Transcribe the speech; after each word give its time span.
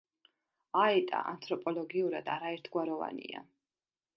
აეტა 0.83 1.19
ანთროპოლოგიურად 1.33 2.33
არაერთგვაროვანია. 2.37 3.45